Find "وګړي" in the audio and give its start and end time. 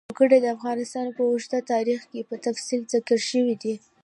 0.13-0.37